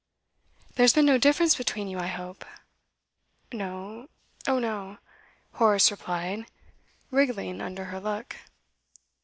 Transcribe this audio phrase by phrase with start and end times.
[0.73, 2.43] 'There has been no difference between you, I hope?'
[3.53, 4.09] 'No
[4.47, 4.97] oh no,'
[5.53, 6.47] Horace replied,
[7.11, 8.37] wriggling under her look.